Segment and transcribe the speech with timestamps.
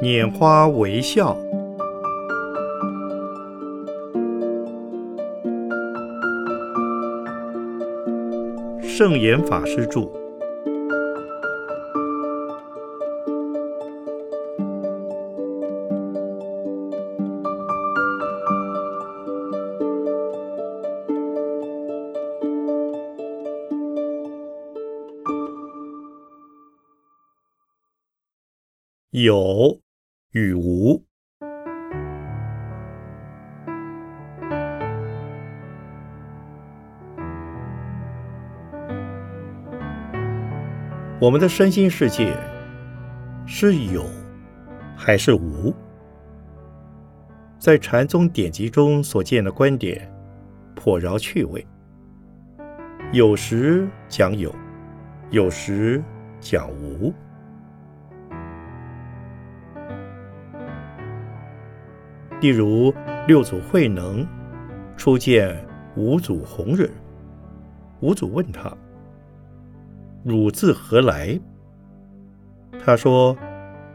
[0.00, 1.36] 拈花微笑。
[8.82, 10.20] 圣严法师著。
[29.10, 29.79] 有
[30.32, 31.04] 与无，
[41.20, 42.32] 我们的身心世界
[43.44, 44.04] 是有
[44.96, 45.74] 还是无？
[47.58, 50.08] 在禅宗典籍中所见的观点
[50.76, 51.66] 颇饶趣味，
[53.10, 54.54] 有时讲有，
[55.30, 56.00] 有时
[56.40, 57.12] 讲无。
[62.40, 62.94] 例如，
[63.26, 64.26] 六祖慧能
[64.96, 65.62] 初见
[65.94, 66.90] 五祖弘忍，
[68.00, 68.74] 五祖问他
[70.24, 71.38] ：“汝自何来？”
[72.82, 73.36] 他说：“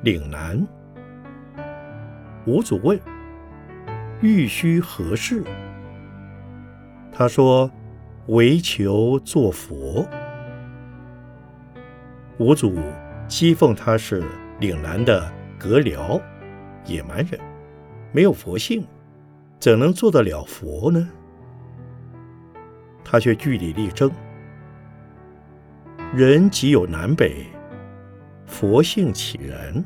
[0.04, 0.64] 岭南。”
[2.46, 3.00] 五祖问
[4.22, 5.44] ：“欲须何事？”
[7.12, 7.72] 他说
[8.30, 10.08] ：“唯求作佛。”
[12.38, 12.76] 五祖
[13.28, 14.24] 讥讽他是
[14.60, 16.22] 岭南的獦獠
[16.86, 17.40] 野蛮人。
[18.16, 18.82] 没有佛性，
[19.60, 21.06] 怎能做得了佛呢？
[23.04, 24.10] 他却据理力争。
[26.14, 27.46] 人即有南北，
[28.46, 29.84] 佛性岂然？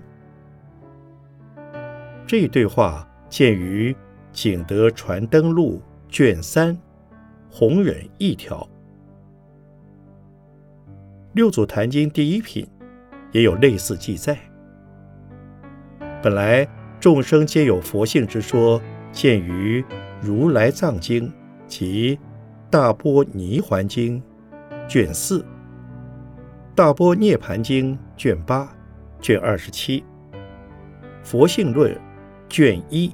[2.27, 3.91] 这一对话见于
[4.31, 5.81] 《景德传灯录》
[6.13, 6.75] 卷三
[7.49, 8.59] 《弘忍一条》。
[11.33, 12.69] 六祖坛经第一品
[13.31, 14.37] 也有类似记载。
[16.21, 16.69] 本来。
[16.99, 18.81] 众生皆有佛性之说，
[19.13, 19.81] 见于
[20.21, 21.27] 《如来藏经》
[21.65, 22.17] 及
[22.69, 24.21] 《大波尼环经》
[24.87, 25.39] 卷四，
[26.75, 28.69] 《大波涅盘经》卷八、
[29.21, 30.01] 卷二十七，
[31.23, 31.95] 《佛性论》
[32.49, 33.07] 卷一，《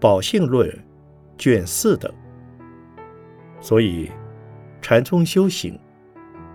[0.00, 0.66] 宝性论》
[1.36, 2.10] 卷四等。
[3.60, 4.10] 所以，
[4.80, 5.78] 禅宗修行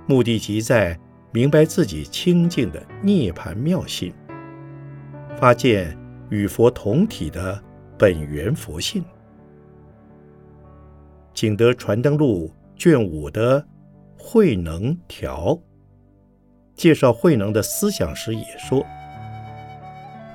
[0.08, 1.00] 目的即在
[1.32, 4.12] 明白自己清净的涅盘妙性。
[5.40, 5.98] 发现
[6.30, 7.58] 与佛同体的
[7.98, 9.02] 本源佛性，
[11.34, 13.66] 《景德传灯录》卷五的
[14.18, 15.58] 慧能条
[16.76, 18.86] 介绍慧能的思想时也说：“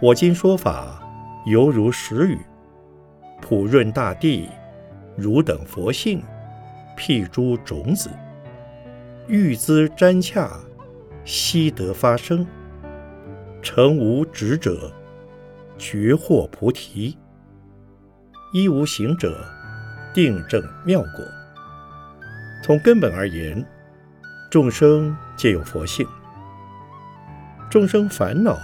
[0.01, 1.07] 我今说法
[1.45, 2.39] 犹如时雨，
[3.43, 4.49] 普润大地，
[5.19, 6.23] 汝等佛性
[6.97, 8.09] 辟诸种子，
[9.29, 10.51] 欲滋沾洽，
[11.27, 12.47] 悉得发生。”
[13.65, 14.93] 诚无执者，
[15.79, 17.17] 觉获菩提；
[18.53, 19.43] 一无行者，
[20.13, 21.25] 定证妙果。
[22.63, 23.67] 从根本而言，
[24.51, 26.07] 众生皆有佛性。
[27.71, 28.55] 众生烦恼，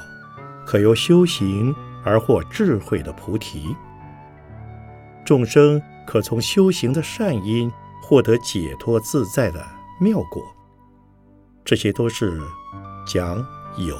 [0.66, 1.74] 可由修行
[2.04, 3.74] 而获智慧的菩提；
[5.24, 7.72] 众生可从修行的善因
[8.02, 9.66] 获得解脱自在的
[9.98, 10.42] 妙果。
[11.64, 12.38] 这些都是
[13.06, 13.38] 讲
[13.78, 13.96] 有。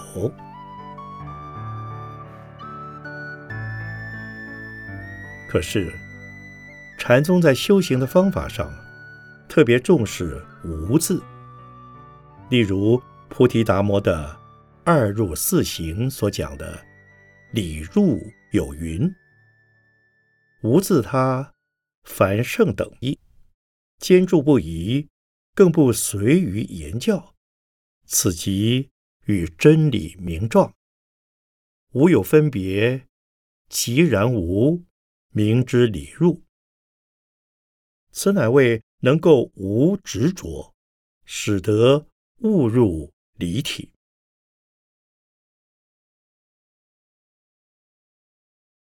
[5.50, 5.92] 可是，
[6.96, 8.72] 禅宗在修行的方法上，
[9.48, 11.20] 特别重视“无”字。
[12.50, 14.38] 例如，菩提达摩的
[14.86, 16.86] “二入四行”所讲的
[17.50, 18.20] “理入
[18.52, 19.12] 有云
[20.62, 21.52] ”，“无”字他
[22.04, 23.18] 凡圣等意，
[23.98, 25.08] 坚住不移，
[25.56, 27.34] 更不随于言教，
[28.06, 28.90] 此即
[29.24, 30.72] 与真理名状，
[31.90, 33.08] 无有分别，
[33.68, 34.84] 即然无。
[35.32, 36.42] 明知理入，
[38.10, 40.74] 此乃为能够无执着，
[41.24, 42.08] 使得
[42.38, 43.92] 悟入离体。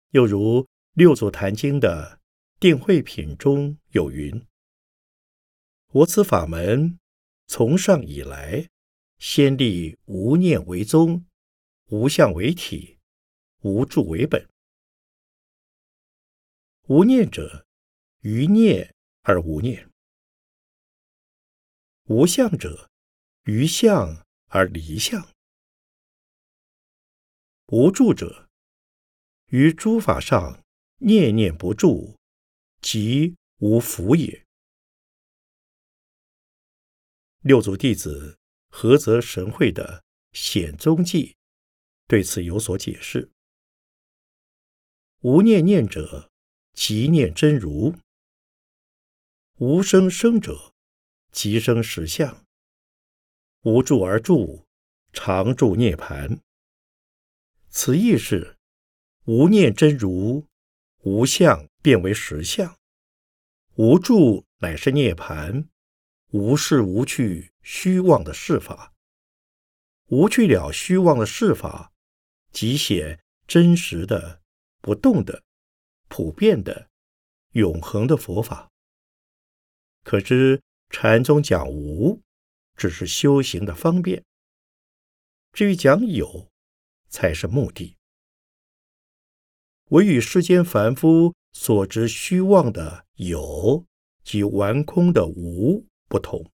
[0.10, 2.20] 又如六祖坛经的
[2.60, 4.46] 定慧品中有云
[5.92, 7.00] ：“我此法门
[7.48, 8.70] 从上以来，
[9.18, 11.26] 先立无念为宗，
[11.88, 13.00] 无相为体，
[13.62, 14.46] 无住为本。”
[16.88, 17.66] 无念者，
[18.20, 19.88] 于念而无念；
[22.10, 22.92] 无相者，
[23.44, 25.30] 于相而离相；
[27.68, 28.50] 无住者，
[29.46, 30.62] 于诸法上
[30.98, 32.18] 念念不住，
[32.82, 34.46] 即无福也。
[37.40, 38.38] 六祖弟子
[38.72, 40.04] 菏泽神会的
[40.34, 41.38] 显宗记
[42.08, 43.32] 对此有所解释。
[45.22, 46.30] 无念念者，
[46.74, 47.96] 即念真如；
[49.58, 50.74] 无生生者，
[51.32, 52.46] 即生实相。
[53.62, 54.66] 无住而住，
[55.14, 56.40] 常住涅盘。
[57.70, 58.58] 此意是：
[59.26, 60.46] 无念真如，
[61.04, 62.76] 无相变为实相；
[63.76, 65.70] 无住乃是涅盘，
[66.32, 68.94] 无事无去虚妄的事法。
[70.08, 71.94] 无去了虚妄的事法，
[72.52, 74.42] 即显真实的、
[74.82, 75.44] 不动的、
[76.16, 76.92] 普遍的、
[77.54, 78.70] 永恒的佛法。
[80.04, 80.62] 可知
[80.92, 82.22] 禅宗讲无。
[82.76, 84.24] 只是修行的方便，
[85.52, 86.50] 至于讲有，
[87.08, 87.98] 才是目的。
[89.90, 93.86] 唯与世间凡夫所知虚妄的有
[94.24, 96.52] 及完空的无不同。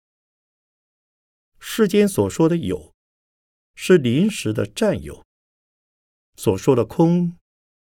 [1.60, 2.92] 世间所说的有，
[3.76, 5.22] 是临时的占有；
[6.36, 7.37] 所说的空，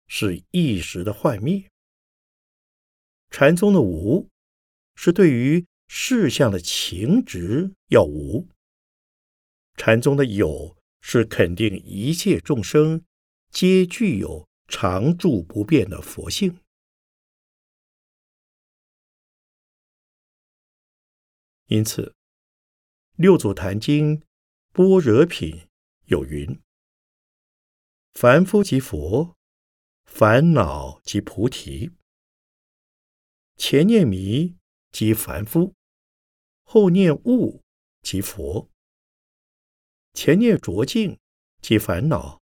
[0.09, 1.71] 是一时的幻灭。
[3.29, 4.27] 禅宗的无，
[4.95, 5.65] 是对于。
[5.91, 8.47] 事项的情执要无，
[9.75, 13.03] 禅宗的有是肯定一切众生
[13.49, 16.59] 皆具有常住不变的佛性。
[21.65, 22.03] 因此，
[23.15, 24.19] 《六祖坛经·
[24.71, 25.55] 般若品》
[26.05, 26.61] 有云
[28.13, 29.35] ：“凡夫即佛，
[30.11, 31.91] 烦恼即菩提，
[33.55, 34.57] 前念迷
[34.91, 35.73] 即凡夫。”
[36.65, 37.63] 后念悟
[38.01, 38.69] 即佛，
[40.13, 41.17] 前念浊净
[41.61, 42.39] 即烦恼，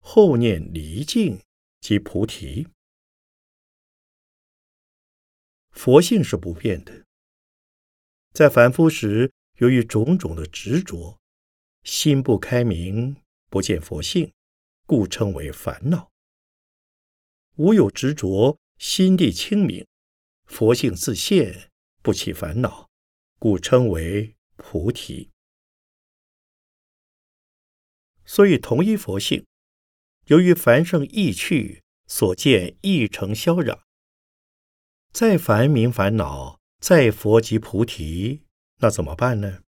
[0.00, 1.40] 后念离净
[1.80, 2.68] 即菩提。
[5.70, 7.06] 佛性是不变的，
[8.34, 11.18] 在凡夫时，由于种种的执着，
[11.84, 13.16] 心不开明，
[13.48, 14.34] 不见佛性，
[14.86, 16.11] 故称为烦恼。
[17.56, 19.86] 无有执着，心地清明，
[20.44, 21.70] 佛性自现，
[22.02, 22.88] 不起烦恼。
[23.38, 25.30] 故称为菩提。
[28.24, 29.44] 所以同一佛性，
[30.26, 33.82] 由于凡圣意趣所见亦成消扰，
[35.12, 38.44] 再凡名烦恼，再佛即菩提，
[38.76, 39.64] 那怎么办呢？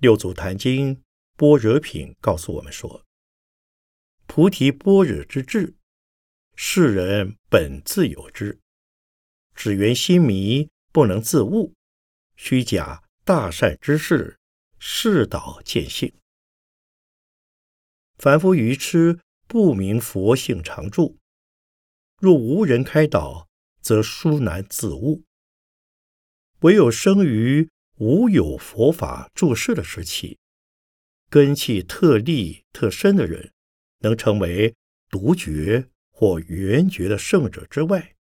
[0.00, 1.04] 六祖坛经
[1.36, 3.06] 般若品告诉我们说：
[4.26, 5.74] 菩提般若之智，
[6.54, 8.60] 世人本自有之，
[9.54, 10.68] 只缘心迷。
[10.92, 11.74] 不能自悟，
[12.36, 14.38] 虚假大善之事，
[14.78, 16.14] 世导见性。
[18.16, 19.18] 凡夫愚痴，
[19.48, 21.18] 不明佛性常住。
[22.20, 23.48] 若无人开导，
[23.80, 25.24] 则殊难自悟。
[26.60, 30.38] 唯有生于无有佛法注释的时期，
[31.28, 33.52] 根气特利特深的人，
[34.04, 34.72] 能成为
[35.10, 38.14] 独觉或圆觉的圣者之外，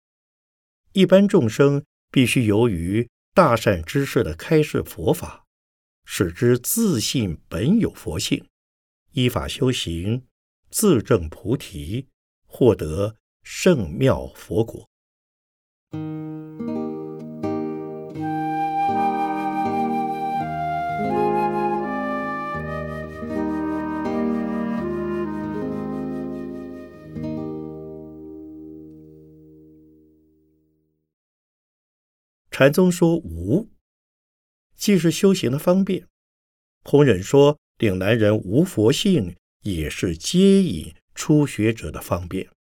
[0.92, 1.82] 一般众生。
[2.12, 5.46] 必须由于大善之士的开示佛法，
[6.04, 8.44] 使之自信本有佛性，
[9.12, 10.26] 依法修行，
[10.70, 12.08] 自证菩提，
[12.46, 14.90] 获得圣妙佛果。
[32.61, 33.71] 禅宗说无，
[34.76, 36.05] 既是修行的方便；
[36.85, 42.50] 弘忍说岭南人无佛性，也是接引初学者的方便。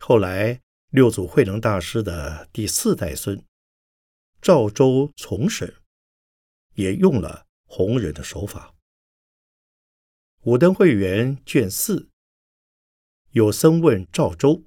[0.00, 3.40] 后来六祖慧能大师的第四代孙
[4.42, 5.72] 赵州从审，
[6.74, 8.74] 也用了弘忍的手法。
[10.42, 12.08] 武登会元卷四
[13.30, 14.64] 有僧问赵州：“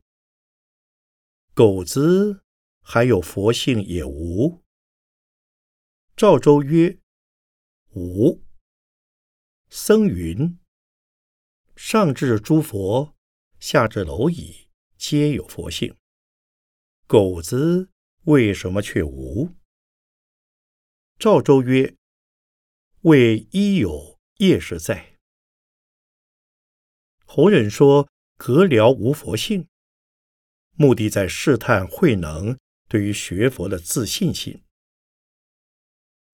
[1.53, 2.44] 狗子。”
[2.91, 4.63] 还有佛性也无。
[6.17, 6.98] 赵州曰
[7.93, 8.41] ：“无。”
[9.69, 10.58] 僧云
[11.77, 13.15] ：“上至诸佛，
[13.60, 15.96] 下至蝼蚁，皆有佛性。
[17.05, 17.91] 狗子
[18.24, 19.51] 为什么却无？”
[21.19, 21.96] 赵州曰
[23.01, 25.19] ：“为一有业是在。”
[27.24, 29.67] 弘忍说：“格了无佛性，
[30.74, 32.58] 目的在试探慧能。”
[32.89, 34.63] 对于学佛的自信心，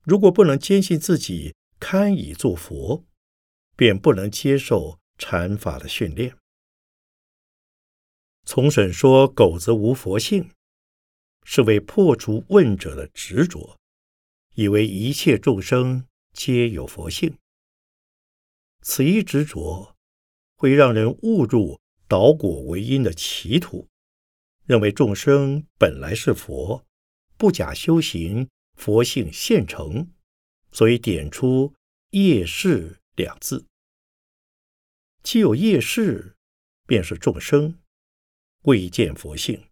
[0.04, 3.04] 如果不能坚信自己堪以做佛，
[3.76, 6.38] 便不能接受禅法的训练。
[8.46, 10.50] 从审说狗子无佛性，
[11.44, 13.78] 是为破除问者的执着，
[14.54, 17.38] 以为一切众生皆有佛性。
[18.82, 19.96] 此一执着，
[20.56, 23.90] 会让人误入倒果为因的歧途，
[24.66, 26.86] 认为众生本来是佛，
[27.38, 30.12] 不假修行，佛性现成，
[30.72, 31.74] 所以点出
[32.12, 33.68] 业事两字。
[35.22, 36.36] 既有业事，
[36.88, 37.80] 便是众生
[38.64, 39.68] 未见佛性，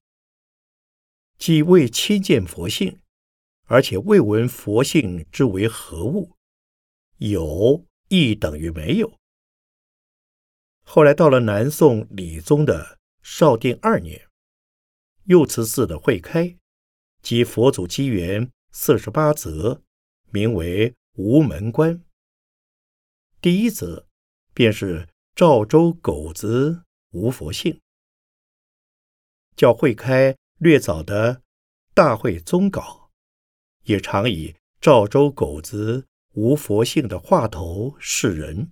[1.37, 2.99] 既未亲见佛性，
[3.65, 6.35] 而且未闻佛性之为何物，
[7.17, 9.19] 有亦等于没有。
[10.83, 14.27] 后来到了南宋理宗的绍定二年，
[15.25, 16.57] 右慈寺的会开
[17.21, 19.81] 及佛祖机缘四十八则，
[20.31, 22.03] 名为无门关。
[23.39, 24.07] 第一则
[24.53, 27.79] 便是赵州狗子无佛性，
[29.55, 31.41] 较会开略早的
[31.93, 33.11] 大会宗稿，
[33.83, 38.71] 也常以赵州狗子无佛性的话头示人。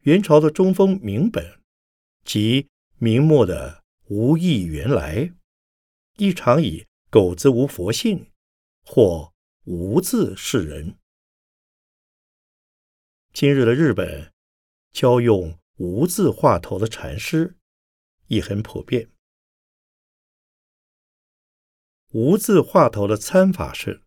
[0.00, 1.60] 元朝的中锋明本
[2.24, 3.79] 及明末的
[4.12, 5.36] 无义原来，
[6.16, 8.32] 亦常以“狗子无佛性”
[8.82, 9.32] 或
[9.66, 10.98] “无”字示人。
[13.32, 14.32] 今日的日本
[14.90, 17.56] 教用“无”字画头的禅师
[18.26, 19.12] 亦很普遍。
[22.10, 24.02] “无”字画头的参法是：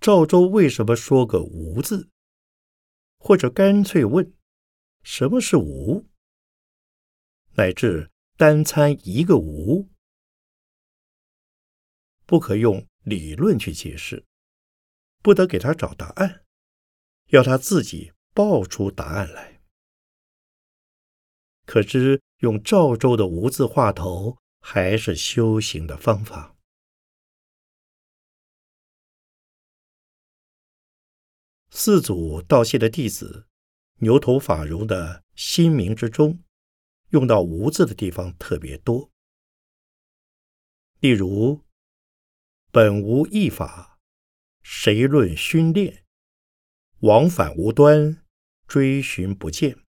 [0.00, 2.10] 赵州为什么说个“无”字？
[3.18, 4.34] 或者干脆问？
[5.04, 6.08] 什么是无？
[7.52, 8.09] 乃至
[8.40, 9.90] 单参一个无，
[12.24, 14.24] 不可用理论去解释，
[15.18, 16.46] 不得给他找答案，
[17.26, 19.60] 要他自己报出答案来。
[21.66, 26.56] 可知用赵州的无字画头，还是修行的方法。
[31.68, 33.48] 四祖道谢的弟子。
[33.98, 36.42] 牛头法融的心明之中，
[37.10, 39.10] 用到“无”字的地方特别多。
[41.00, 41.64] 例如
[42.70, 43.98] ：“本无一法，
[44.62, 46.04] 谁论训练？
[47.00, 48.24] 往返无端，
[48.66, 49.84] 追寻不见。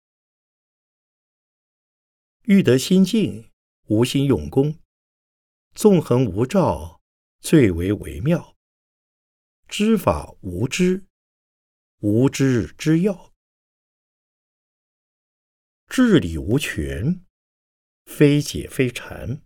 [2.42, 3.50] 欲得心静，
[3.86, 4.78] 无心用功，
[5.74, 7.00] 纵横无照，
[7.40, 8.56] 最为微妙。
[9.68, 11.06] 知法无知，
[11.98, 13.31] 无知之要。”
[15.94, 17.22] 治理无权，
[18.06, 19.42] 非解非禅。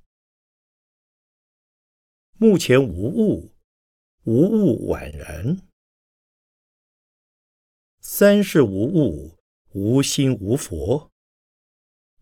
[2.38, 3.52] 目前无物，
[4.22, 5.68] 无物宛然。
[7.98, 9.36] 三世无物，
[9.72, 11.10] 无心无佛。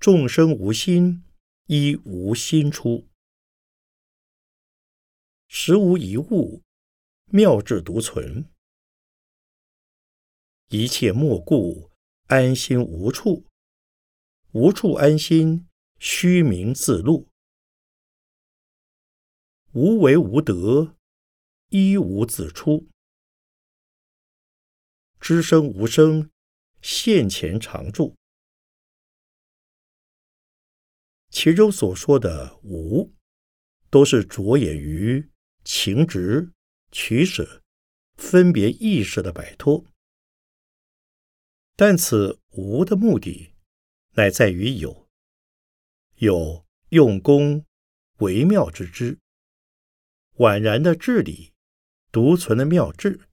[0.00, 1.22] 众生无心，
[1.66, 3.06] 依无心出。
[5.48, 6.62] 实无一物，
[7.26, 8.50] 妙智独存。
[10.70, 11.90] 一切莫故，
[12.28, 13.44] 安心无处。
[14.54, 15.66] 无处安心，
[15.98, 17.26] 虚名自露；
[19.72, 20.94] 无为无德，
[21.70, 22.86] 一无自出。
[25.18, 26.30] 知生无生，
[26.80, 28.14] 现前常住。
[31.30, 33.12] 其中所说的无，
[33.90, 35.32] 都是着眼于
[35.64, 36.52] 情执、
[36.92, 37.60] 取舍、
[38.14, 39.84] 分别意识的摆脱。
[41.74, 43.50] 但此无的目的。
[44.16, 45.08] 乃在于有，
[46.18, 47.66] 有用功
[48.18, 49.18] 微妙之知，
[50.36, 51.52] 宛然的智理，
[52.12, 53.28] 独存的妙智，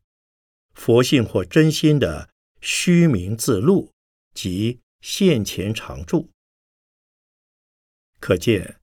[0.73, 3.93] 佛性或真心的虚名自露
[4.33, 6.31] 及现前常住。
[8.19, 8.81] 可见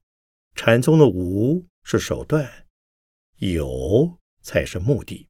[0.54, 2.68] 禅宗的无是手段，
[3.38, 5.28] 有才是目的。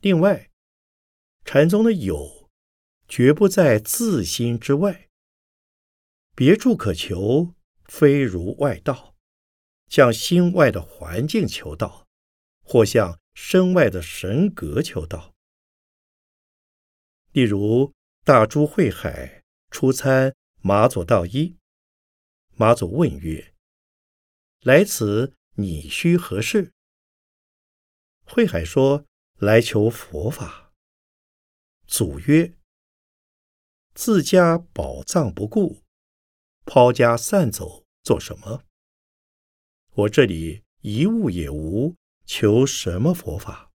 [0.00, 0.49] 另外。
[1.44, 2.48] 禅宗的有，
[3.08, 5.08] 绝不在自心之外，
[6.36, 7.54] 别处可求，
[7.86, 9.16] 非如外道，
[9.88, 12.06] 向心外的环境求道，
[12.62, 15.34] 或向身外的神格求道。
[17.32, 17.92] 例如
[18.24, 21.56] 大珠慧海出参马祖道一，
[22.54, 23.54] 马祖问曰
[24.62, 26.72] ：“来此你须何事？”
[28.24, 29.04] 慧海说
[29.38, 30.69] ：“来求佛法。”
[31.90, 32.54] 祖曰
[33.94, 35.82] ：“自家宝藏不顾，
[36.64, 38.64] 抛家散走做什么？
[39.94, 43.72] 我这里一物也无，求什么佛法？”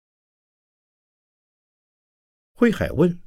[2.52, 3.23] 慧海问：“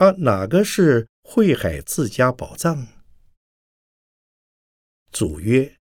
[0.00, 3.04] 啊，哪个是慧海自家宝藏？”
[5.12, 5.76] 祖曰：“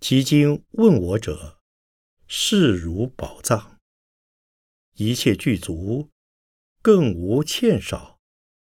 [0.00, 1.60] 其今问我者，
[2.26, 3.78] 视如宝藏，
[4.94, 6.10] 一切具足。”
[6.84, 8.20] 更无欠少，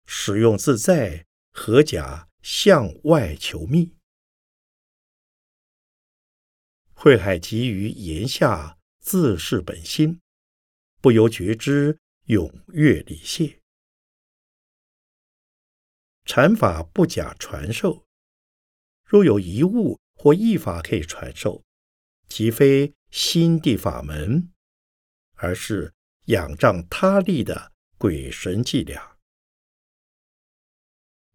[0.05, 3.95] 使用自在，何假向外求觅？
[6.93, 10.21] 慧海集于言下，自是本心，
[11.01, 11.97] 不由觉知，
[12.27, 13.59] 踊跃礼谢。
[16.25, 18.05] 禅法不假传授，
[19.03, 21.63] 若有一物或一法可以传授，
[22.29, 24.53] 即非心地法门，
[25.33, 25.95] 而是
[26.25, 27.71] 仰仗他力的
[28.05, 29.17] 鬼神伎俩。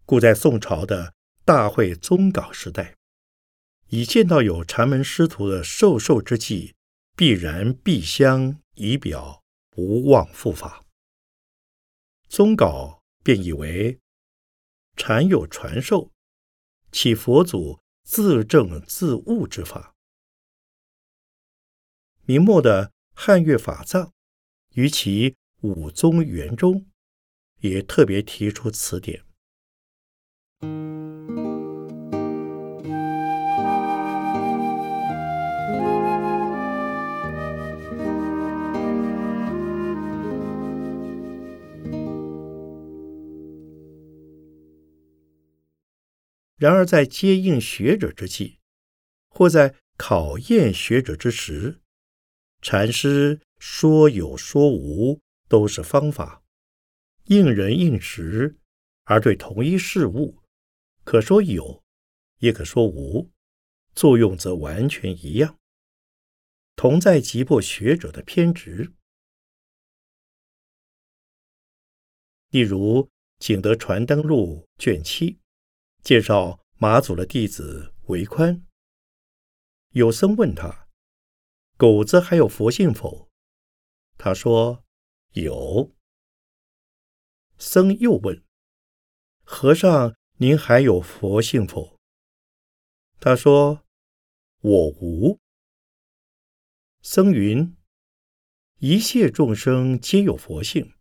[0.07, 2.97] 故在宋朝的大会宗稿时代，
[3.89, 6.77] 已见到有禅门师徒的授受之际，
[7.17, 10.87] 必然必相以表，不忘复法。
[12.29, 13.99] 宗稿便以为。
[14.97, 16.13] 禅有传授，
[16.93, 19.97] 起佛祖自证自悟之法。
[22.23, 24.13] 明末的汉乐法藏
[24.75, 26.87] 于其武宗元中，
[27.59, 29.23] 也特别提出此点。
[46.57, 48.59] 然而，在接应学者之际，
[49.29, 51.81] 或在考验学者之时，
[52.61, 56.45] 禅师说有说无都是方法，
[57.25, 58.57] 应人应时；
[59.03, 60.39] 而对同一事物，
[61.03, 61.83] 可说有，
[62.39, 63.33] 也可说无，
[63.95, 65.59] 作用则完全一样，
[66.77, 68.95] 同在击破学者的偏执。
[72.51, 73.05] 例如
[73.41, 75.41] 《景德传灯录》卷七。
[76.03, 78.65] 介绍马祖的弟子为宽。
[79.91, 80.89] 有僧问他
[81.77, 83.29] ：“狗子还有佛性否？”
[84.17, 84.83] 他说
[85.33, 85.93] ：“有。”
[87.59, 88.43] 僧又问
[89.45, 91.99] ：“和尚，您还有佛性否？”
[93.21, 93.85] 他说
[94.61, 95.39] ：“我无。”
[97.03, 97.77] 僧云
[98.81, 100.95] ：“一切众生皆有佛性，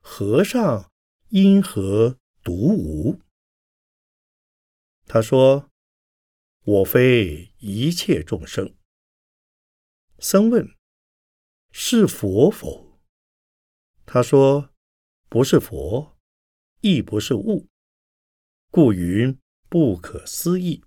[0.00, 0.90] 和尚
[1.28, 3.20] 因何独无？”
[5.06, 5.70] 他说
[6.64, 8.74] ：“我非一切众生。”
[10.18, 10.74] 僧问
[11.70, 12.83] ：“是佛否？”
[14.14, 14.70] 他说
[15.28, 16.16] ：“不是佛，
[16.82, 17.66] 亦不是物，
[18.70, 19.36] 故云
[19.68, 20.84] 不可思议。”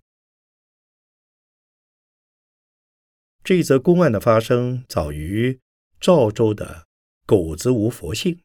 [3.43, 5.59] 这则公案的发生早于
[5.99, 6.87] 赵州的
[7.25, 8.41] 狗子无佛性，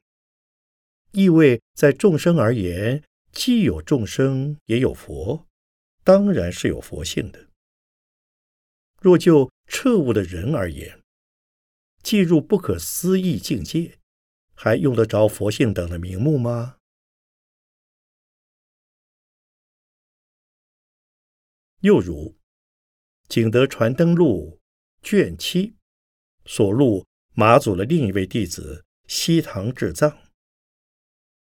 [1.13, 5.47] 意味在众生而言，既有众生，也有佛。
[6.03, 7.49] 当然是有佛性的。
[9.01, 11.01] 若就彻悟的人而言，
[12.03, 14.01] 进入不可思议境界，
[14.55, 16.79] 还用得着佛性等的名目吗？
[21.81, 22.15] 又如
[23.29, 24.61] 《景德传灯录》
[25.09, 25.77] 卷七
[26.45, 30.17] 所录马祖的另一位弟子西堂智藏，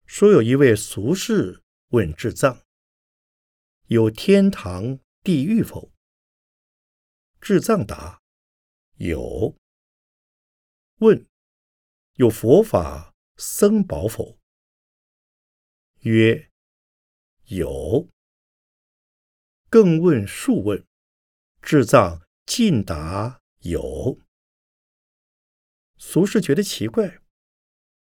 [0.07, 2.62] 说有一位俗士问智藏。
[3.88, 5.92] 有天堂、地狱否？
[7.38, 8.22] 智藏答：
[8.96, 9.54] 有。
[11.00, 11.26] 问：
[12.16, 14.38] 有佛法、僧宝否？
[16.03, 16.48] 曰：
[17.46, 18.09] 有。
[19.68, 20.87] 更问数问，
[21.61, 24.20] 智藏尽答有。
[25.96, 27.20] 俗士觉得奇怪，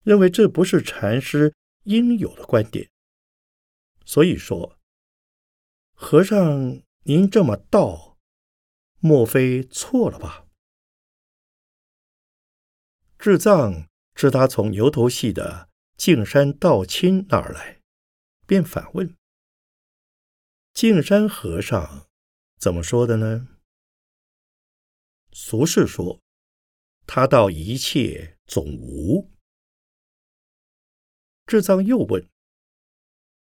[0.03, 2.91] 认为这不是禅师应有的观点，
[4.05, 4.77] 所以说。
[5.93, 8.19] 和尚，您这么道，
[8.99, 10.45] 莫非错了吧？
[13.17, 17.81] 智藏知他从牛头系的径山道亲那儿来，
[18.47, 19.15] 便反问
[20.73, 22.07] ：“径山和尚
[22.57, 23.49] 怎么说的呢？”
[25.31, 26.21] 俗士说
[27.05, 29.29] ：“他道一切总无。”
[31.45, 32.27] 智藏又问：“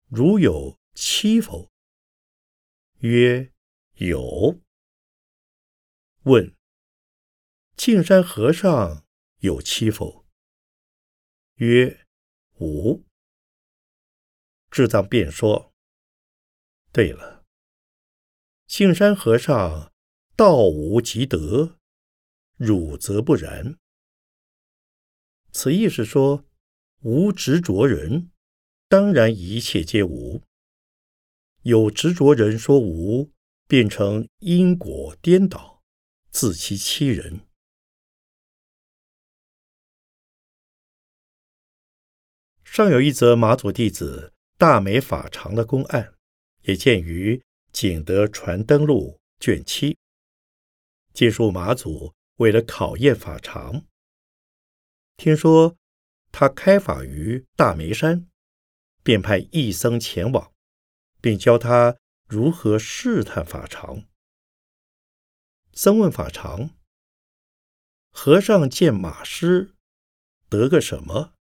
[0.08, 1.70] 如有欺否？”
[3.00, 3.52] 曰：
[3.96, 4.58] 有。
[6.22, 6.56] 问：
[7.76, 9.04] 径山和尚
[9.40, 10.23] 有欺否？
[11.56, 12.04] 曰：
[12.58, 13.04] 无。
[14.72, 15.72] 智藏便说：
[16.90, 17.44] 对了，
[18.66, 19.92] 径山和尚
[20.34, 21.78] 道无即得，
[22.56, 23.78] 汝则不然。
[25.52, 26.44] 此意是说，
[27.02, 28.32] 无执着人，
[28.88, 30.42] 当然一切皆无。
[31.62, 33.30] 有执着人说无，
[33.68, 35.84] 变成因果颠倒，
[36.30, 37.46] 自欺欺人。
[42.74, 46.12] 尚有一则马祖弟子大美法常的公案，
[46.62, 47.36] 也见于
[47.70, 49.96] 《景德传灯录》卷七。
[51.12, 53.84] 记述马祖为了考验法常，
[55.16, 55.76] 听说
[56.32, 58.26] 他开法于大梅山，
[59.04, 60.52] 便派一僧前往，
[61.20, 64.02] 并教他如何试探法常。
[65.72, 66.70] 僧问法常
[68.10, 69.76] ：“和尚见马师
[70.48, 71.33] 得个什么？”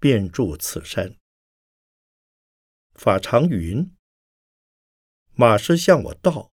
[0.00, 1.16] 便住此山。
[2.94, 3.94] 法常云
[5.34, 6.52] ：“马师向我道，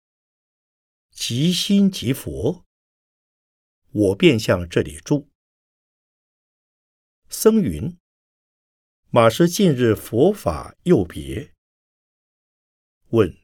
[1.10, 2.64] 即心即佛，
[3.90, 5.30] 我便向这里住。”
[7.28, 7.98] 僧云
[9.10, 11.54] ：“马师近日佛法又别。”
[13.10, 13.38] 问：“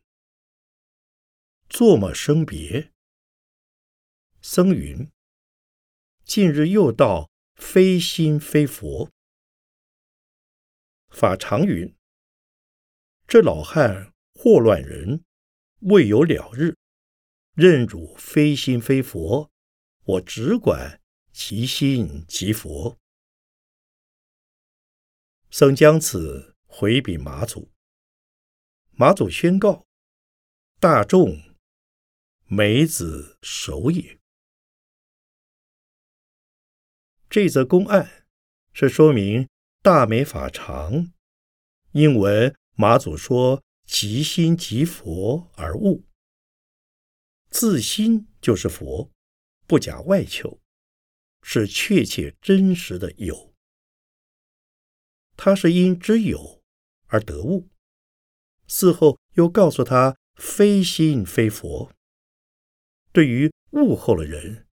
[1.69, 2.93] 作么生别？”
[4.43, 5.11] 僧云
[6.25, 9.11] ：“近日又道非心非佛。”
[11.11, 11.95] 法常云
[13.27, 15.25] ：“这老汉祸乱人，
[15.81, 16.77] 未有了日，
[17.55, 19.51] 任汝非心非佛，
[20.05, 22.97] 我只管其心即佛。”
[25.51, 27.71] 僧将此回禀马祖，
[28.93, 29.85] 马祖宣告
[30.79, 31.37] ：“大众
[32.47, 34.19] 梅子守也。”
[37.29, 38.27] 这则公案
[38.73, 39.49] 是说明。
[39.83, 41.11] 大美法常，
[41.93, 46.05] 因闻马祖说“即心即佛”而悟，
[47.49, 49.11] 自心就是佛，
[49.67, 50.61] 不假外求，
[51.41, 53.55] 是确切真实的有。
[55.35, 56.63] 他是因知有
[57.07, 57.71] 而得悟，
[58.67, 61.91] 事后又告诉他非心非佛。
[63.13, 64.69] 对于悟后的人，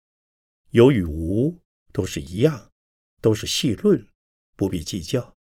[0.71, 1.61] 有与无
[1.93, 2.73] 都是一样，
[3.21, 4.09] 都是细论。
[4.57, 5.37] 不必计较，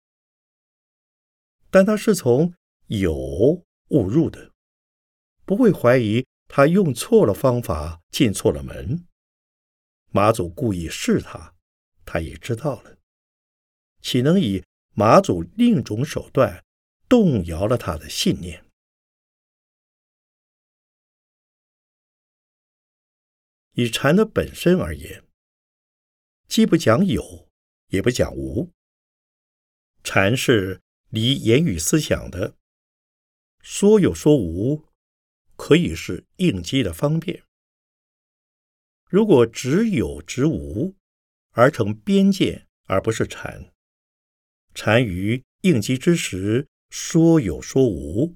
[1.72, 2.54] 但他是从
[2.88, 4.52] 有误入的，
[5.46, 9.08] 不会怀疑他用错了方法进错了门。
[10.12, 11.56] 马祖故意试他，
[12.06, 12.98] 他也知道了，
[14.02, 16.64] 岂能以马祖另一种手段
[17.10, 18.66] 动摇了他的信念？
[23.74, 25.26] 以禅的本身而言，
[26.48, 27.50] 既不讲有，
[27.88, 28.72] 也不讲无。
[30.06, 32.56] 禅是离言语思想的，
[33.60, 34.86] 说有说无，
[35.56, 37.44] 可以是应机的方便。
[39.10, 40.94] 如果只有只无，
[41.54, 43.74] 而成边界，而不是禅。
[44.76, 48.36] 禅于应机之时，说有说无，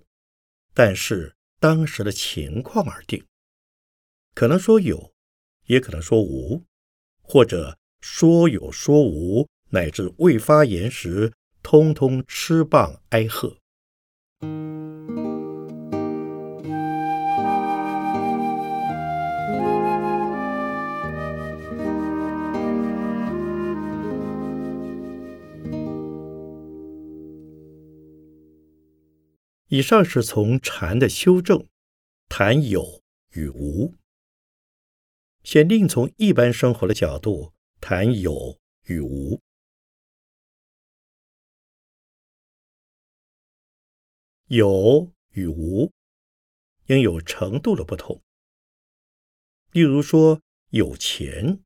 [0.74, 3.24] 但是当时的情况而定，
[4.34, 5.14] 可能说有，
[5.68, 6.66] 也可能说无，
[7.22, 11.32] 或者说有说无，乃至未发言时。
[11.62, 13.58] 通通吃棒挨喝。
[29.72, 31.68] 以上是从禅的修正
[32.28, 33.94] 谈有与无，
[35.44, 39.40] 先另从一般生活的角度谈有与无。
[44.50, 45.92] 有与无，
[46.88, 48.20] 应有程度的不同。
[49.74, 51.64] 例如说，有钱，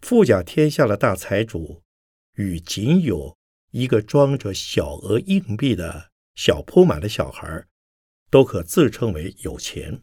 [0.00, 1.82] 富甲天下的大财主，
[2.36, 3.36] 与仅有
[3.72, 7.66] 一个装着小额硬币的小铺满的小孩，
[8.30, 10.02] 都可自称为有钱。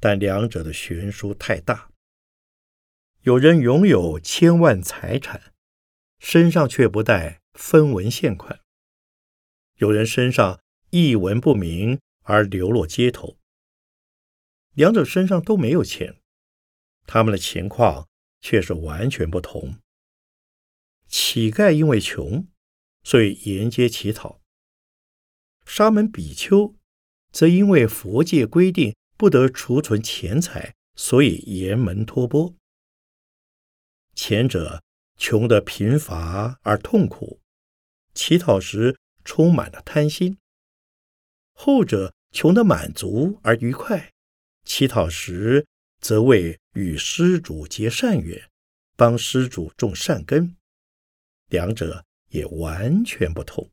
[0.00, 1.90] 但两者的悬殊太大。
[3.20, 5.52] 有人拥有千万财产，
[6.18, 8.60] 身上却不带分文现款。
[9.78, 10.60] 有人身上
[10.90, 13.38] 一文不名而流落街头，
[14.74, 16.20] 两者身上都没有钱，
[17.06, 18.08] 他们的情况
[18.40, 19.76] 却是完全不同。
[21.06, 22.48] 乞丐因为穷，
[23.04, 24.40] 所以沿街乞讨；
[25.64, 26.74] 沙门比丘
[27.30, 32.56] 则因为佛界规定不得储存钱财，所以沿门托钵。
[34.16, 34.82] 前者
[35.16, 37.40] 穷得贫乏而痛苦，
[38.12, 38.98] 乞讨时。
[39.28, 40.38] 充满了贪心，
[41.52, 44.14] 后者穷得满足而愉快，
[44.64, 45.66] 乞讨时
[46.00, 48.50] 则为与施主结善缘，
[48.96, 50.56] 帮施主种善根，
[51.48, 53.70] 两者也完全不同。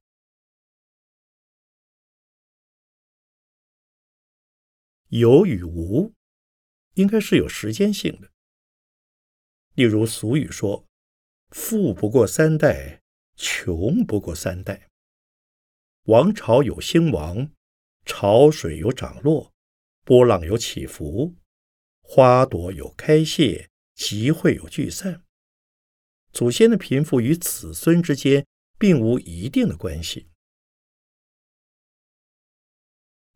[5.07, 6.13] 有与无，
[6.95, 8.29] 应该是有时间性的。
[9.75, 10.85] 例如俗语说
[11.51, 13.01] ：“富不过三代，
[13.37, 14.89] 穷不过三代。
[16.05, 17.49] 王朝有兴亡，
[18.05, 19.51] 潮水有涨落，
[20.03, 21.33] 波浪有起伏，
[22.01, 25.23] 花朵有开谢，集会有聚散。
[26.31, 28.45] 祖先的贫富与子孙之间
[28.77, 30.27] 并无一定的关系。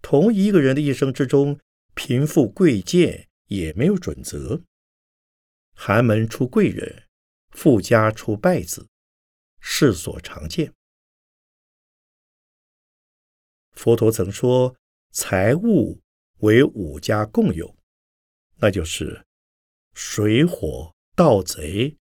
[0.04, 1.60] 同一个人的一生之中，
[1.96, 4.62] 贫富贵贱也没有准则。
[5.74, 7.08] 寒门出贵人，
[7.50, 8.88] 富家出败子，
[9.60, 10.72] 世所常见。
[13.80, 14.76] 佛陀曾说
[15.10, 16.02] ：“财物
[16.40, 17.78] 为五家共有，
[18.58, 19.26] 那就是
[19.94, 21.96] 水火盗贼、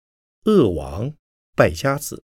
[0.46, 1.14] 恶王、
[1.54, 2.24] 败家子。”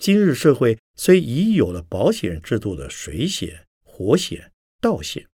[0.00, 5.28] 今日社会虽已有了保险制度的水险、火险、盗险，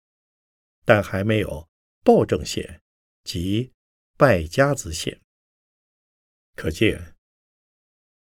[0.86, 1.68] 但还没有
[2.02, 2.80] 暴政险
[3.22, 3.70] 及
[4.16, 5.20] 败家子险。
[6.54, 7.14] 可见，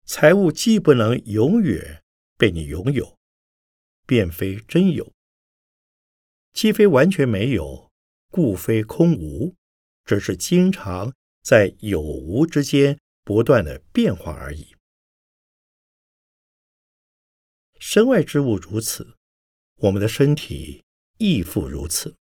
[0.04, 2.04] 财物既不能永远
[2.38, 3.17] 被你拥有。
[4.06, 5.12] 便非真有，
[6.54, 7.91] 既非完全没有，
[8.30, 9.56] 故非空无，
[10.04, 14.76] 只是经常在有无之间不断的变化而已。
[17.80, 19.15] 身外之物如此，
[19.76, 20.84] 我们的身体
[21.18, 22.15] 亦复如此。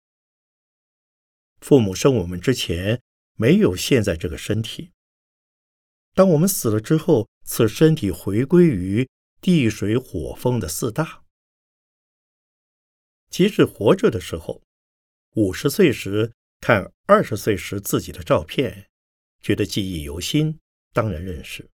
[1.62, 3.02] 父母生我们之前，
[3.38, 4.92] 没有现在这个身体。
[6.14, 9.10] 当我们死了之后，此身体回归于
[9.42, 11.23] 地水火风的四大。
[13.34, 14.62] 即使活着的时候，
[15.32, 18.86] 五十岁时看二十岁时自己的照片，
[19.42, 20.60] 觉得记忆犹新，
[20.94, 21.68] 当然认识。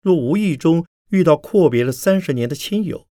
[0.00, 3.06] 若无意中遇到阔别了三十年的亲友，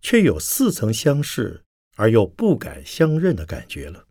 [0.00, 1.64] 却有似曾相识
[1.96, 4.08] 而又不敢相认的感觉了。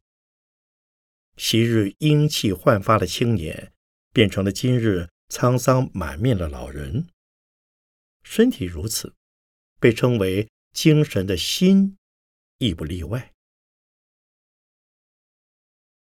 [1.38, 3.74] 昔日英气焕发的青年，
[4.14, 7.08] 变成了今日沧桑满面的老人。
[8.22, 9.16] 身体如此，
[9.80, 11.98] 被称为精神的心。
[12.62, 13.34] 亦不例外。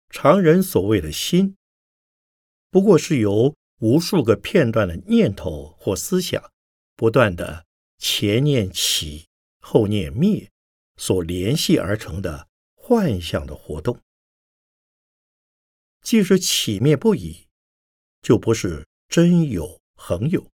[0.08, 1.56] 常人所谓的心，
[2.70, 6.52] 不过是由无数个片段的念头或思想，
[6.96, 7.64] 不断的
[7.98, 9.28] 前念起，
[9.60, 10.50] 后念灭，
[10.96, 14.00] 所联系而成的幻象的活动。
[16.02, 17.46] 即使起灭不已，
[18.22, 20.50] 就不是真有恒有。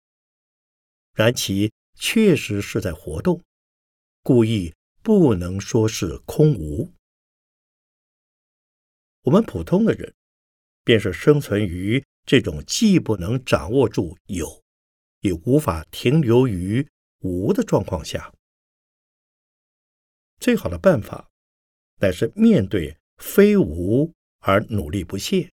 [1.13, 3.43] 然其确实是在活动，
[4.23, 4.73] 故意。
[5.03, 6.93] 不能说是空无。
[9.23, 10.15] 我们普通的人，
[10.85, 14.63] 便是生存于这种既不能掌握住有，
[15.21, 16.89] 也无法停留于
[17.21, 18.33] 无的状况下。
[20.39, 21.31] 最好的办法，
[22.01, 25.53] 乃是面对非无而努力不懈，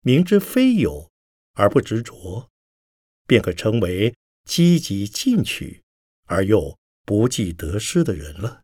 [0.00, 1.10] 明知非有
[1.54, 2.50] 而不执着，
[3.26, 5.82] 便可成为积极进取
[6.26, 6.78] 而又。
[7.12, 8.62] 不计得失的人了。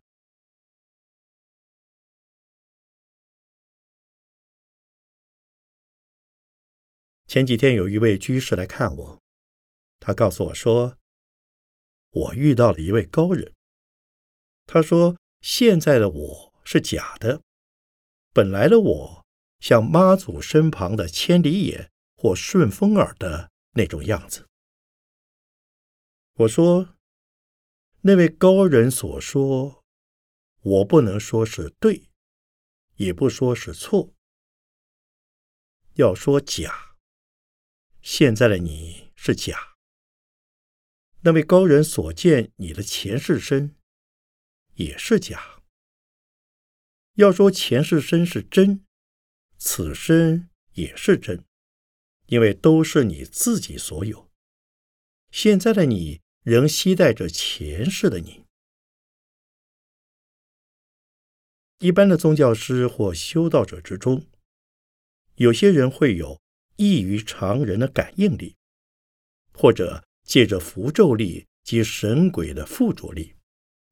[7.27, 9.21] 前几天有一位居士来看我，
[9.99, 10.97] 他告诉我说，
[12.09, 13.53] 我遇到了一位高人。
[14.65, 17.43] 他说，现在的我是假的，
[18.33, 19.25] 本来的我
[19.59, 24.47] 像妈祖身旁的千里眼或顺风耳的那种样子。
[26.33, 26.95] 我说。
[28.01, 29.83] 那位高人所说，
[30.61, 32.09] 我不能说是对，
[32.95, 34.13] 也不说是错。
[35.95, 36.95] 要说假，
[38.01, 39.75] 现在的你是假。
[41.23, 43.75] 那位高人所见你的前世身，
[44.75, 45.61] 也是假。
[47.15, 48.85] 要说前世身是真，
[49.57, 51.43] 此身也是真，
[52.27, 54.31] 因为都是你自己所有。
[55.31, 56.21] 现在的你。
[56.43, 58.43] 仍期待着前世的你。
[61.79, 64.25] 一般的宗教师或修道者之中，
[65.35, 66.39] 有些人会有
[66.75, 68.55] 异于常人的感应力，
[69.53, 73.35] 或者借着符咒力及神鬼的附着力，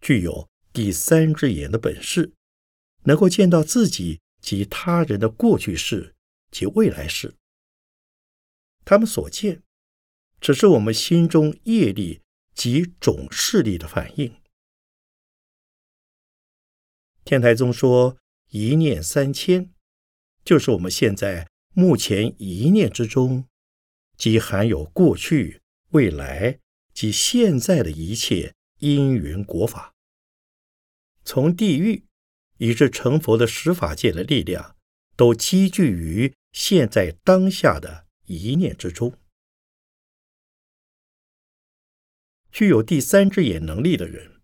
[0.02, 2.34] 具有第三只眼的本事，
[3.04, 6.14] 能够见到自己及他人的过去式
[6.52, 7.36] 及未来式。
[8.84, 9.64] 他们所见，
[10.42, 12.22] 只是我们心中业力。
[12.58, 14.36] 及种势力的反应。
[17.24, 18.18] 天台宗说
[18.50, 19.72] “一念三千”，
[20.44, 23.46] 就是我们现在目前一念之中，
[24.18, 26.60] 即含有过去、未来
[26.94, 29.94] 及现在的一切因缘果法。
[31.24, 32.06] 从地狱
[32.58, 34.76] 以至成佛的十法界的力量，
[35.16, 39.14] 都积聚于现在当下的一念之中。
[42.58, 44.42] 具有第三只眼能力的人，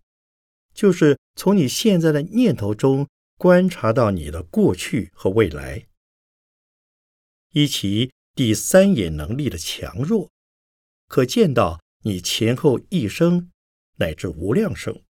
[0.71, 5.88] 就是从你现在的念头中观察到你的过去和未来。
[7.54, 10.30] 依其第三眼能力的强弱，
[11.08, 13.49] 可见到你前后一生
[13.95, 15.02] 乃至无量生。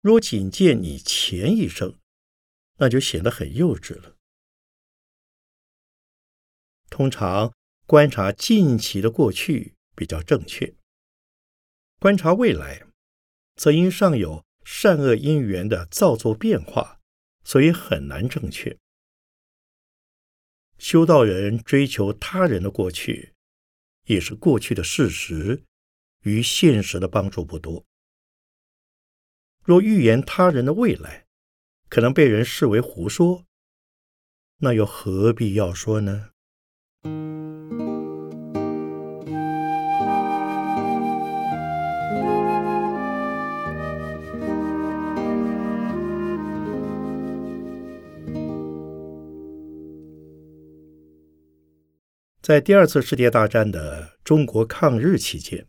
[0.00, 1.98] 若仅见你前一生，
[2.76, 4.14] 那就显得很幼稚了。
[6.88, 7.52] 通常
[7.84, 10.72] 观察近期的过去比较正确，
[12.00, 12.86] 观察未来，
[13.56, 17.00] 则因尚有善恶因缘的造作变化，
[17.42, 18.78] 所以很难正确。
[20.78, 23.34] 修道人追求他人的过去，
[24.04, 25.64] 也是过去的事实，
[26.22, 27.84] 与现实的帮助不多。
[29.64, 31.26] 若预言他人的未来，
[31.88, 33.44] 可能被人视为胡说，
[34.58, 36.30] 那又何必要说呢？
[52.48, 55.68] 在第二次世界大战的中国抗日期间，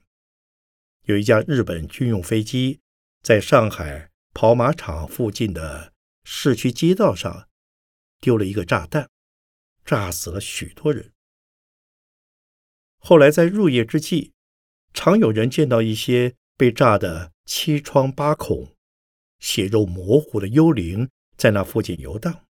[1.04, 2.80] 有一架日本军用飞机。
[3.22, 5.92] 在上海跑马场附近的
[6.24, 7.50] 市区街道上，
[8.22, 9.10] 丢了一个炸弹，
[9.84, 11.12] 炸死了许多人。
[12.98, 14.32] 后来在入夜之际，
[14.94, 18.74] 常有人见到一些被炸得七疮八孔、
[19.40, 22.46] 血肉模糊的幽灵在那附近游荡。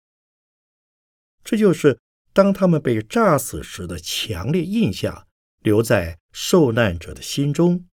[1.46, 1.98] 这就是
[2.38, 5.28] 当他们被炸死时的强烈印象，
[5.62, 7.88] 留在受难者的心中，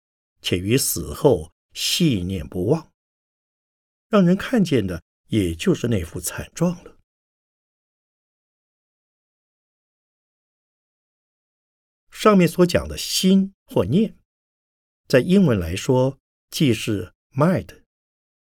[0.40, 1.52] 且于死后。
[1.74, 2.90] 细念不忘，
[4.08, 6.98] 让人看见的也就是那副惨状了。
[12.10, 14.16] 上面所讲的心或念，
[15.06, 16.18] 在英文来说
[16.50, 17.82] 既是 mind，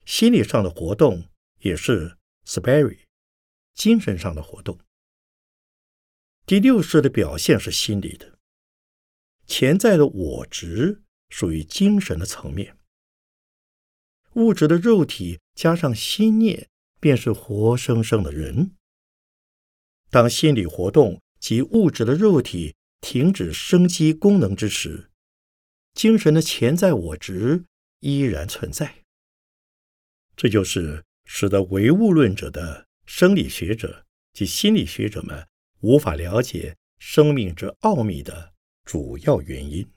[0.06, 3.02] 心理上的活动也是 spirit，
[3.76, 4.80] 精神上的活动。
[6.46, 8.38] 第六式的表现是心理的，
[9.48, 12.78] 潜在的我执属于精神的层面。
[14.34, 18.76] 物质的肉体加上心念，便是活生生的人。
[20.10, 25.10] 当心理活动及物质的肉体停止生机功能之时，
[25.94, 27.64] 精神的潜在我执
[28.02, 29.04] 依然存在。
[30.36, 35.48] 这就是使得唯物论者的生理学者及心理学者们
[35.84, 38.54] 无法了解生命之奥秘的
[38.86, 39.92] 主要原因。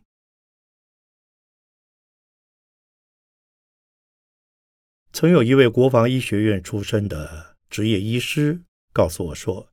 [5.12, 9.72] 曾有一位国防医学院出身的职业医师告诉我说，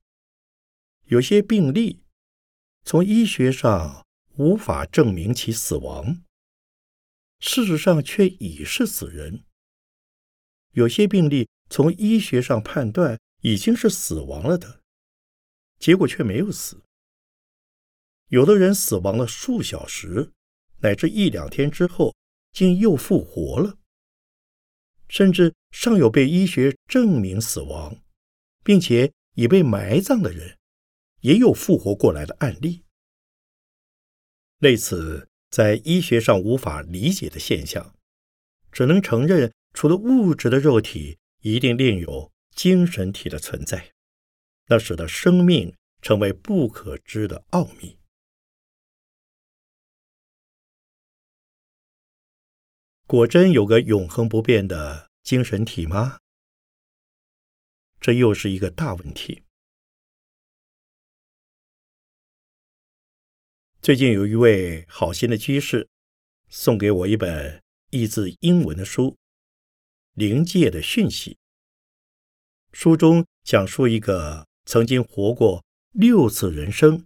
[1.06, 2.04] 有些病例
[2.84, 6.21] 从医学上无法证明其死亡，
[7.39, 9.43] 事实上却已是死人；
[10.73, 14.83] 有些病例从医学上判断已经是死亡了的，
[15.84, 16.78] 结果却没有死；
[18.30, 20.32] 有的人死亡了数小时
[20.80, 22.15] 乃至一两天之后，
[22.54, 23.78] 竟又复活了。
[25.10, 27.98] 甚至尚有被医学证明死亡，
[28.63, 30.58] 并且已被埋葬的人，
[31.19, 32.86] 也有复活过来的案例。
[34.60, 37.93] 类似在医学上无法理解的现象，
[38.72, 43.92] 只能承认除了物质的肉体，一定另有精神体的存在，
[44.67, 47.99] 那使得生命成为不可知的奥秘。
[53.06, 56.19] 果真有个永恒不变的精神体吗？
[57.99, 59.43] 这又是一个大问题。
[63.82, 65.90] 最近有一位好心的居士
[66.48, 67.62] 送给我一本
[67.92, 69.12] 译自英文的书
[70.13, 71.31] 《灵界的讯息》。
[72.71, 77.05] 书中讲述一个曾经活过六次人生，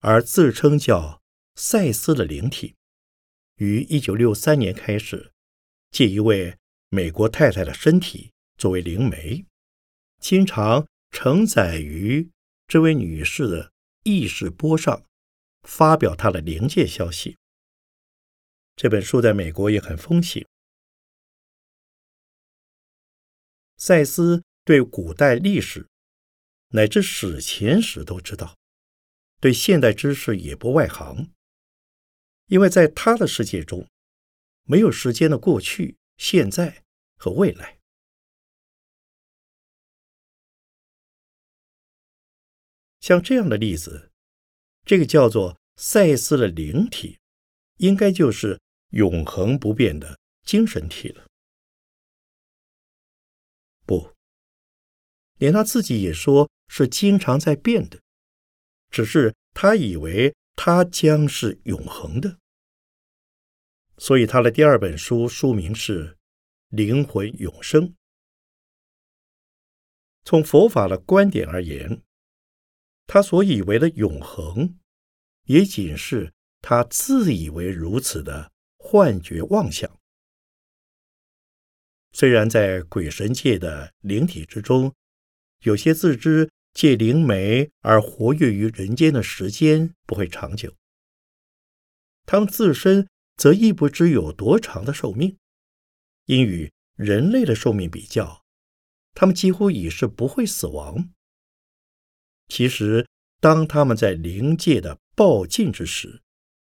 [0.00, 1.22] 而自称叫
[1.54, 2.74] 赛斯的灵体，
[3.56, 5.32] 于一九六三年开始。
[5.90, 6.58] 借一位
[6.90, 9.46] 美国太太的身体作为灵媒，
[10.20, 12.28] 经常承载于
[12.66, 13.72] 这位女士的
[14.02, 15.04] 意识波上，
[15.62, 17.38] 发表她的灵界消息。
[18.74, 20.46] 这本书在美国也很风行。
[23.78, 25.88] 赛斯对古代历史
[26.68, 28.56] 乃至史前史都知道，
[29.40, 31.30] 对现代知识也不外行，
[32.46, 33.86] 因为在他的世界中。
[34.68, 36.82] 没有时间的过去、现在
[37.14, 37.78] 和未来。
[42.98, 44.10] 像这样的例子，
[44.84, 47.20] 这个叫做赛斯的灵体，
[47.76, 51.24] 应该就是永恒不变的精神体了。
[53.84, 54.12] 不，
[55.38, 58.00] 连他自己也说是经常在变的，
[58.90, 62.38] 只是他以为他将是永恒的。
[63.98, 66.14] 所以他的第二本书书名是
[66.68, 67.88] 《灵魂永生》。
[70.24, 72.02] 从佛法的观点而言，
[73.06, 74.78] 他所以为的永恒，
[75.44, 79.98] 也仅是他自以为如此的幻觉妄想。
[82.12, 84.94] 虽然在鬼神界的灵体之中，
[85.60, 90.74] 有些自知借灵媒而活跃于人间的时间不会长久，
[92.26, 95.38] 他们自身则亦不知有多长的寿命，
[96.26, 98.44] 因与人类的寿命比较。
[99.14, 101.08] 他们几乎已是不会死亡。
[102.48, 103.08] 其实，
[103.40, 106.20] 当他们在灵界的暴尽之时，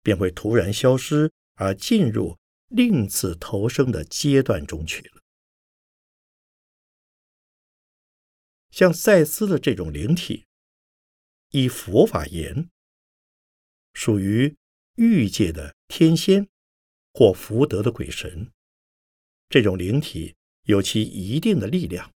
[0.03, 2.37] 便会突然消失，而进入
[2.67, 5.14] 另次投生的阶段中去了。
[8.75, 10.47] 像赛斯的这种灵体，
[11.51, 12.69] 以佛法言，
[13.93, 14.57] 属于
[14.95, 16.49] 欲界的天仙
[17.13, 18.51] 或福德的鬼神。
[19.47, 22.11] 这种灵体有其一定的力量。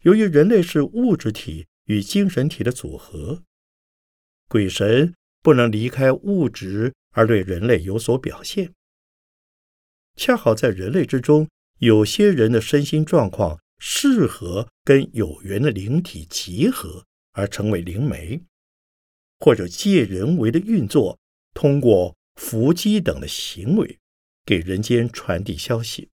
[0.00, 3.44] 由于人类是物质体与精神体的组合，
[4.48, 8.74] 鬼神不能离开物质而对人类有所表现。
[10.16, 11.48] 恰好在人类之中，
[11.78, 18.42] 有些人的身心状况适合跟有缘的灵体结合，而成为灵媒，
[19.40, 21.18] 或者借人为的运作，
[21.54, 23.98] 通过伏击等的行为，
[24.44, 26.10] 给人间传递消息。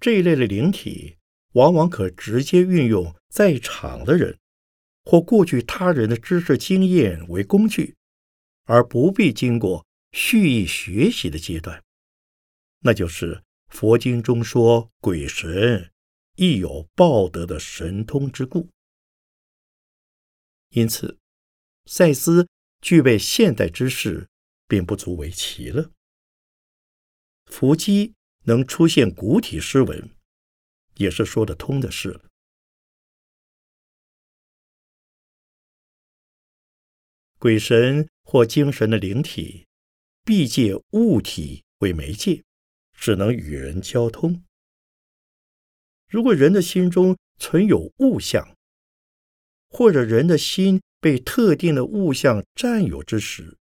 [0.00, 1.16] 这一类的灵体。
[1.52, 4.38] 往往可直接运用在场的人
[5.02, 7.96] 或过去他人的知识经验为工具，
[8.64, 11.82] 而不必经过蓄意学习的阶段。
[12.80, 15.92] 那就是佛经中说鬼神
[16.36, 18.68] 亦有报德的神通之故。
[20.70, 21.18] 因此，
[21.86, 22.48] 赛斯
[22.80, 24.28] 具备现代知识，
[24.66, 25.92] 并不足为奇了。
[27.46, 28.14] 伏击
[28.44, 30.10] 能出现古体诗文。
[30.98, 32.28] 也是说得通的事了。
[37.38, 39.68] 鬼神或精神的灵体，
[40.24, 42.42] 必借物体为媒介，
[42.98, 44.42] 只能与人交通。
[46.08, 48.56] 如果人的心中存有物象，
[49.68, 53.56] 或者人的心被特定的物象占有之时，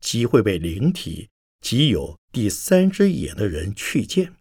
[0.00, 1.28] 即会被灵体
[1.60, 4.36] 即有第三只眼的人去见。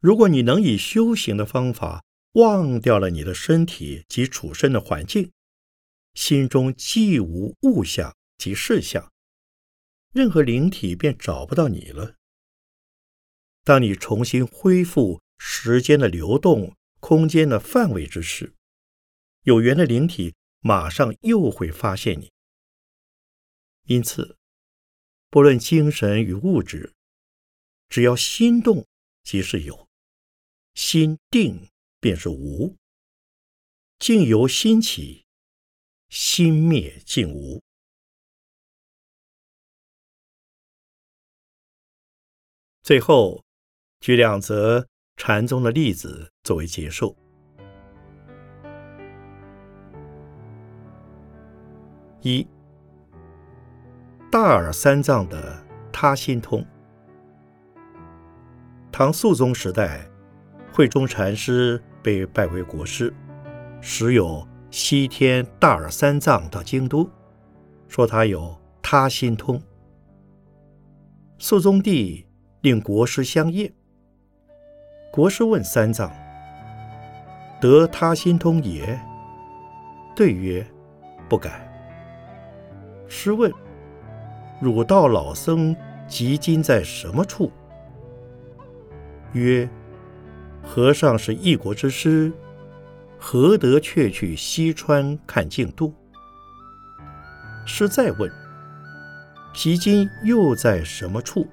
[0.00, 5.30] 如果你能以修行的方法忘掉了你的身体及处身的环境，
[6.14, 9.12] 心中既无物象及事项，
[10.16, 12.16] 任何灵体便找不到你了。
[13.64, 18.54] 当你重新恢复时间的流动、空间的范围之时，
[19.42, 22.32] 有缘的灵体马上又会发现你。
[23.82, 24.38] 因此，
[25.28, 26.94] 不论精神与物质，
[27.90, 28.86] 只要心动，
[29.22, 29.86] 即是有。
[30.72, 31.68] 心定
[32.00, 32.74] 便是无，
[33.98, 35.26] 境由心起，
[36.08, 37.62] 心灭境无。
[42.86, 43.42] 最后，
[43.98, 47.16] 举两则禅宗的例子作为结束：
[52.22, 52.46] 一，
[54.30, 56.64] 大耳三藏的他心通，
[58.92, 60.08] 唐肃宗时代。
[60.72, 63.12] 慧中禅师被拜为国师，
[63.80, 67.10] 时有西天大耳三藏到京都，
[67.88, 69.60] 说他有他心通。
[71.36, 72.24] 肃宗帝
[72.66, 73.72] 令国师相验。
[75.12, 76.12] 国师问三藏
[77.62, 79.00] ：“得他心通也？”
[80.16, 80.66] 对曰
[81.30, 81.64] ：“不敢。”
[83.06, 83.52] 师问
[84.60, 85.76] ：“汝道老僧
[86.08, 87.52] 即今在什么处？”
[89.32, 89.68] 曰：
[90.60, 92.32] 和尚是一国之师，
[93.16, 95.94] 何得却去西川看净度？
[97.64, 98.28] 师再问：
[99.54, 101.46] 其今又在什么处？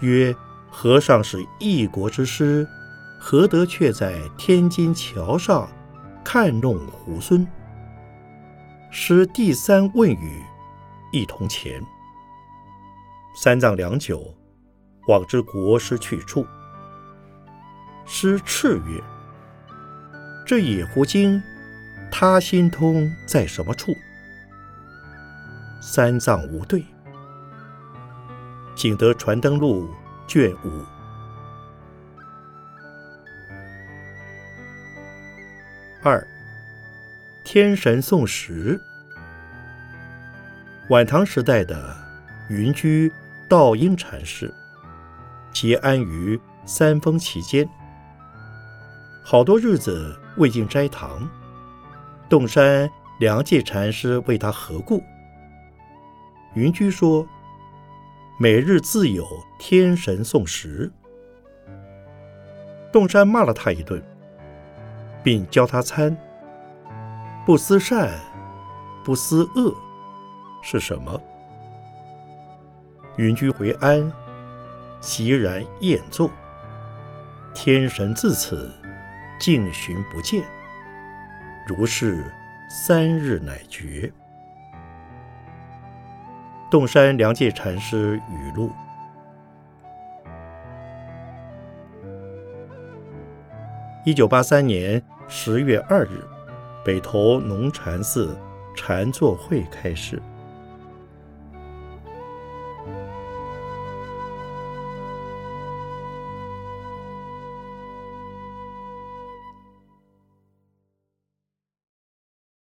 [0.00, 0.34] 曰：
[0.70, 2.66] 和尚是一国之师，
[3.18, 5.68] 何得却在天津桥上
[6.24, 6.76] 看弄
[7.06, 7.46] 猢狲？
[8.90, 10.42] 师第三问语，
[11.12, 11.82] 一同前。
[13.36, 14.34] 三藏良久，
[15.08, 16.46] 往知国师去处。
[18.06, 19.02] 师叱曰
[20.46, 21.42] ：“这野狐精，
[22.12, 23.92] 他心通在什么处？”
[25.82, 26.84] 三藏无对。
[28.74, 29.88] 景德传灯录
[30.26, 30.84] 卷五。
[36.02, 36.26] 二，
[37.44, 38.80] 天神送食。
[40.90, 41.96] 晚唐时代的
[42.50, 43.10] 云居
[43.48, 44.52] 道阴禅师，
[45.50, 47.66] 结安于三峰其间，
[49.22, 51.26] 好多日子未进斋堂。
[52.28, 55.02] 洞山良介禅师为他何故？
[56.54, 57.26] 云居说
[58.38, 59.26] ：“每日自有
[59.58, 60.90] 天神送食。”
[62.92, 64.02] 洞山骂了他一顿，
[65.22, 66.16] 并教他参
[67.44, 68.18] ：“不思善，
[69.04, 69.74] 不思恶。”
[70.62, 71.20] 是什么？
[73.16, 74.10] 云居回安，
[75.00, 76.30] 席然宴坐。
[77.54, 78.72] 天神自此
[79.38, 80.42] 竟寻不见，
[81.68, 82.24] 如是
[82.68, 84.12] 三日乃绝。
[86.74, 88.68] 洞山良界禅师语录：
[94.04, 96.20] 一九八三年十月二日，
[96.84, 98.36] 北投农禅寺
[98.74, 100.20] 禅坐会开始。